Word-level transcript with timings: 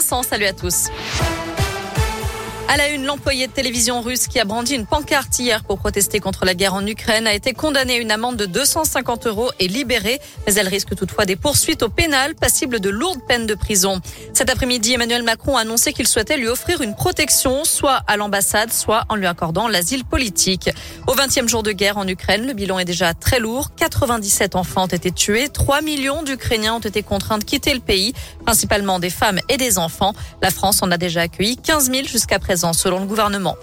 Salut 0.00 0.46
à 0.46 0.52
tous. 0.52 0.88
À 2.70 2.76
la 2.76 2.90
une, 2.90 3.06
l'employé 3.06 3.46
de 3.46 3.52
télévision 3.52 4.02
russe 4.02 4.26
qui 4.26 4.38
a 4.38 4.44
brandi 4.44 4.74
une 4.74 4.84
pancarte 4.84 5.38
hier 5.38 5.64
pour 5.64 5.78
protester 5.78 6.20
contre 6.20 6.44
la 6.44 6.52
guerre 6.52 6.74
en 6.74 6.86
Ukraine 6.86 7.26
a 7.26 7.32
été 7.32 7.54
condamné 7.54 7.94
à 7.94 7.96
une 7.96 8.10
amende 8.10 8.36
de 8.36 8.44
250 8.44 9.26
euros 9.26 9.50
et 9.58 9.68
libéré. 9.68 10.20
Mais 10.46 10.52
elle 10.52 10.68
risque 10.68 10.94
toutefois 10.94 11.24
des 11.24 11.34
poursuites 11.34 11.82
au 11.82 11.88
pénal, 11.88 12.34
passible 12.34 12.78
de 12.78 12.90
lourdes 12.90 13.22
peines 13.26 13.46
de 13.46 13.54
prison. 13.54 14.02
Cet 14.34 14.50
après-midi, 14.50 14.92
Emmanuel 14.92 15.22
Macron 15.22 15.56
a 15.56 15.60
annoncé 15.60 15.94
qu'il 15.94 16.06
souhaitait 16.06 16.36
lui 16.36 16.46
offrir 16.46 16.82
une 16.82 16.94
protection, 16.94 17.64
soit 17.64 18.02
à 18.06 18.18
l'ambassade, 18.18 18.70
soit 18.70 19.06
en 19.08 19.16
lui 19.16 19.26
accordant 19.26 19.66
l'asile 19.66 20.04
politique. 20.04 20.68
Au 21.06 21.14
20e 21.14 21.48
jour 21.48 21.62
de 21.62 21.72
guerre 21.72 21.96
en 21.96 22.06
Ukraine, 22.06 22.46
le 22.46 22.52
bilan 22.52 22.78
est 22.78 22.84
déjà 22.84 23.14
très 23.14 23.40
lourd. 23.40 23.70
97 23.76 24.56
enfants 24.56 24.84
ont 24.84 24.88
été 24.88 25.10
tués. 25.10 25.48
3 25.48 25.80
millions 25.80 26.22
d'Ukrainiens 26.22 26.74
ont 26.74 26.80
été 26.80 27.02
contraints 27.02 27.38
de 27.38 27.44
quitter 27.44 27.72
le 27.72 27.80
pays, 27.80 28.12
principalement 28.44 28.98
des 28.98 29.08
femmes 29.08 29.38
et 29.48 29.56
des 29.56 29.78
enfants. 29.78 30.12
La 30.42 30.50
France 30.50 30.82
en 30.82 30.90
a 30.90 30.98
déjà 30.98 31.22
accueilli 31.22 31.56
15 31.56 31.90
000 31.90 32.06
jusqu'à 32.06 32.38
présent 32.38 32.57
selon 32.72 33.00
le 33.00 33.06
gouvernement. 33.06 33.56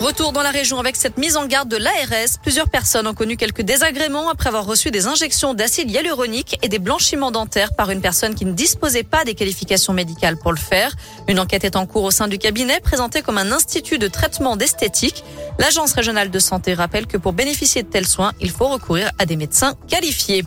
Retour 0.00 0.32
dans 0.32 0.42
la 0.42 0.50
région 0.50 0.78
avec 0.78 0.94
cette 0.94 1.16
mise 1.16 1.38
en 1.38 1.46
garde 1.46 1.70
de 1.70 1.78
l'ARS. 1.78 2.38
Plusieurs 2.42 2.68
personnes 2.68 3.06
ont 3.06 3.14
connu 3.14 3.38
quelques 3.38 3.62
désagréments 3.62 4.28
après 4.28 4.48
avoir 4.48 4.66
reçu 4.66 4.90
des 4.90 5.06
injections 5.06 5.54
d'acide 5.54 5.90
hyaluronique 5.90 6.58
et 6.62 6.68
des 6.68 6.78
blanchiments 6.78 7.30
dentaires 7.30 7.74
par 7.74 7.90
une 7.90 8.02
personne 8.02 8.34
qui 8.34 8.44
ne 8.44 8.52
disposait 8.52 9.04
pas 9.04 9.24
des 9.24 9.34
qualifications 9.34 9.94
médicales 9.94 10.36
pour 10.36 10.52
le 10.52 10.58
faire. 10.58 10.94
Une 11.28 11.40
enquête 11.40 11.64
est 11.64 11.76
en 11.76 11.86
cours 11.86 12.04
au 12.04 12.10
sein 12.10 12.28
du 12.28 12.36
cabinet 12.36 12.78
présenté 12.80 13.22
comme 13.22 13.38
un 13.38 13.50
institut 13.52 13.98
de 13.98 14.08
traitement 14.08 14.56
d'esthétique. 14.56 15.24
L'agence 15.58 15.94
régionale 15.94 16.30
de 16.30 16.38
santé 16.38 16.74
rappelle 16.74 17.06
que 17.06 17.16
pour 17.16 17.32
bénéficier 17.32 17.82
de 17.82 17.88
tels 17.88 18.06
soins, 18.06 18.32
il 18.40 18.50
faut 18.50 18.68
recourir 18.68 19.10
à 19.18 19.24
des 19.24 19.36
médecins 19.36 19.74
qualifiés. 19.88 20.44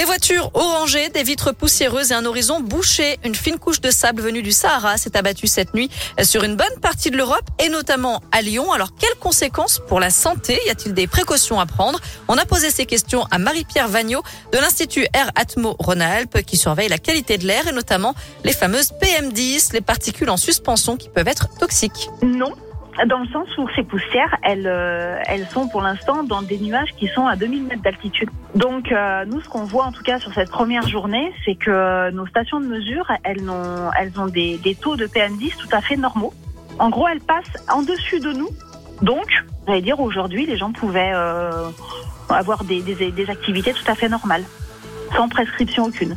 Les 0.00 0.06
voitures 0.06 0.50
orangées, 0.54 1.10
des 1.10 1.22
vitres 1.22 1.52
poussiéreuses 1.52 2.10
et 2.10 2.14
un 2.14 2.24
horizon 2.24 2.60
bouché. 2.60 3.18
Une 3.22 3.34
fine 3.34 3.58
couche 3.58 3.82
de 3.82 3.90
sable 3.90 4.22
venue 4.22 4.40
du 4.40 4.50
Sahara 4.50 4.96
s'est 4.96 5.14
abattue 5.14 5.46
cette 5.46 5.74
nuit 5.74 5.90
sur 6.22 6.42
une 6.42 6.56
bonne 6.56 6.80
partie 6.80 7.10
de 7.10 7.18
l'Europe 7.18 7.44
et 7.62 7.68
notamment 7.68 8.22
à 8.32 8.40
Lyon. 8.40 8.72
Alors, 8.72 8.94
quelles 8.98 9.18
conséquences 9.20 9.78
pour 9.88 10.00
la 10.00 10.08
santé? 10.08 10.58
Y 10.64 10.70
a-t-il 10.70 10.94
des 10.94 11.06
précautions 11.06 11.60
à 11.60 11.66
prendre? 11.66 12.00
On 12.28 12.38
a 12.38 12.46
posé 12.46 12.70
ces 12.70 12.86
questions 12.86 13.26
à 13.30 13.36
Marie-Pierre 13.36 13.88
Vagnot 13.88 14.22
de 14.54 14.56
l'Institut 14.56 15.06
Air 15.12 15.30
Atmo 15.34 15.76
Rhône-Alpes 15.78 16.46
qui 16.46 16.56
surveille 16.56 16.88
la 16.88 16.96
qualité 16.96 17.36
de 17.36 17.46
l'air 17.46 17.68
et 17.68 17.72
notamment 17.72 18.14
les 18.42 18.54
fameuses 18.54 18.92
PM10, 19.02 19.74
les 19.74 19.82
particules 19.82 20.30
en 20.30 20.38
suspension 20.38 20.96
qui 20.96 21.10
peuvent 21.10 21.28
être 21.28 21.50
toxiques. 21.58 22.08
Non, 22.22 22.54
dans 23.06 23.18
le 23.18 23.26
sens 23.28 23.48
où 23.58 23.68
ces 23.74 23.82
poussières, 23.82 24.36
elles, 24.42 24.66
euh, 24.66 25.18
elles 25.26 25.46
sont 25.46 25.68
pour 25.68 25.82
l'instant 25.82 26.22
dans 26.22 26.42
des 26.42 26.58
nuages 26.58 26.92
qui 26.96 27.08
sont 27.08 27.26
à 27.26 27.36
2000 27.36 27.64
mètres 27.64 27.82
d'altitude. 27.82 28.30
Donc 28.54 28.92
euh, 28.92 29.24
nous, 29.24 29.40
ce 29.40 29.48
qu'on 29.48 29.64
voit 29.64 29.84
en 29.84 29.92
tout 29.92 30.02
cas 30.02 30.18
sur 30.18 30.32
cette 30.34 30.50
première 30.50 30.86
journée, 30.86 31.32
c'est 31.44 31.54
que 31.54 32.10
nos 32.10 32.26
stations 32.26 32.60
de 32.60 32.66
mesure, 32.66 33.10
elles 33.24 33.48
ont, 33.48 33.90
elles 33.98 34.18
ont 34.18 34.26
des, 34.26 34.58
des 34.58 34.74
taux 34.74 34.96
de 34.96 35.06
PM10 35.06 35.56
tout 35.56 35.68
à 35.72 35.80
fait 35.80 35.96
normaux. 35.96 36.34
En 36.78 36.90
gros, 36.90 37.08
elles 37.08 37.20
passent 37.20 37.56
en 37.72 37.82
dessus 37.82 38.20
de 38.20 38.32
nous. 38.32 38.48
Donc, 39.02 39.26
j'allais 39.66 39.82
dire 39.82 40.00
aujourd'hui, 40.00 40.46
les 40.46 40.56
gens 40.56 40.72
pouvaient 40.72 41.12
euh, 41.14 41.70
avoir 42.28 42.64
des, 42.64 42.82
des, 42.82 43.10
des 43.10 43.30
activités 43.30 43.72
tout 43.72 43.90
à 43.90 43.94
fait 43.94 44.08
normales, 44.08 44.44
sans 45.16 45.28
prescription 45.28 45.86
aucune. 45.86 46.16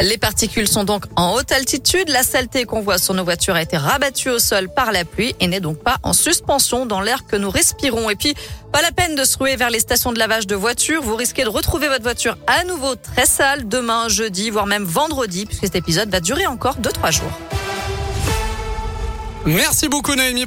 Les 0.00 0.18
particules 0.18 0.66
sont 0.66 0.84
donc 0.84 1.04
en 1.16 1.34
haute 1.34 1.52
altitude. 1.52 2.08
La 2.08 2.22
saleté 2.22 2.64
qu'on 2.64 2.80
voit 2.80 2.98
sur 2.98 3.14
nos 3.14 3.24
voitures 3.24 3.54
a 3.54 3.62
été 3.62 3.76
rabattue 3.76 4.30
au 4.30 4.38
sol 4.38 4.68
par 4.68 4.90
la 4.90 5.04
pluie 5.04 5.34
et 5.38 5.46
n'est 5.46 5.60
donc 5.60 5.78
pas 5.78 5.98
en 6.02 6.12
suspension 6.12 6.86
dans 6.86 7.00
l'air 7.00 7.26
que 7.26 7.36
nous 7.36 7.50
respirons. 7.50 8.08
Et 8.10 8.16
puis, 8.16 8.34
pas 8.72 8.82
la 8.82 8.90
peine 8.90 9.14
de 9.14 9.24
se 9.24 9.36
ruer 9.36 9.56
vers 9.56 9.70
les 9.70 9.80
stations 9.80 10.12
de 10.12 10.18
lavage 10.18 10.46
de 10.46 10.56
voitures. 10.56 11.02
Vous 11.02 11.14
risquez 11.14 11.44
de 11.44 11.50
retrouver 11.50 11.88
votre 11.88 12.02
voiture 12.02 12.36
à 12.46 12.64
nouveau 12.64 12.94
très 12.96 13.26
sale 13.26 13.68
demain, 13.68 14.08
jeudi, 14.08 14.50
voire 14.50 14.66
même 14.66 14.84
vendredi, 14.84 15.46
puisque 15.46 15.66
cet 15.66 15.76
épisode 15.76 16.08
va 16.08 16.20
durer 16.20 16.46
encore 16.46 16.78
2-3 16.78 17.12
jours. 17.12 17.32
Merci 19.44 19.88
beaucoup 19.88 20.14
Noémie. 20.14 20.46